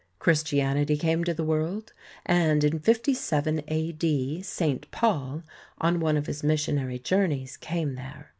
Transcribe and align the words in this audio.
Christianity 0.17 0.97
came 0.97 1.23
to 1.25 1.33
the 1.35 1.43
world, 1.43 1.93
and 2.25 2.63
in 2.63 2.79
57 2.79 3.61
A.D., 3.67 4.41
St. 4.41 4.89
Paul, 4.89 5.43
on 5.77 5.99
one 5.99 6.17
of 6.17 6.25
his 6.25 6.41
missionary 6.43 6.97
journeys, 6.97 7.55
came 7.55 7.93
there. 7.93 8.29